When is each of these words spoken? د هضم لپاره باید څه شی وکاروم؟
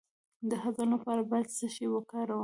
د 0.49 0.51
هضم 0.63 0.89
لپاره 0.95 1.21
باید 1.31 1.47
څه 1.57 1.67
شی 1.75 1.85
وکاروم؟ 1.89 2.39